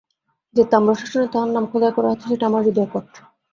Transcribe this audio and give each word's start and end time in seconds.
যে 0.55 0.63
তাম্রশাসনে 0.71 1.27
তাহার 1.33 1.49
নাম 1.55 1.65
খোদাই 1.71 1.91
করা 1.97 2.09
আছে 2.13 2.25
সেটা 2.31 2.45
আমার 2.47 2.61
হৃদয়পট। 2.65 3.05